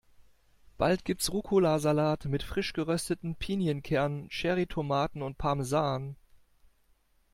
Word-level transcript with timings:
Bald 0.79 1.05
gibt's 1.05 1.31
Rucola-Salat 1.31 2.25
mit 2.25 2.41
frisch 2.41 2.73
gerösteten 2.73 3.35
Pinienkernen, 3.35 4.29
Cherry-Tomaten 4.29 5.21
und 5.21 5.37
Parmesan. 5.37 6.15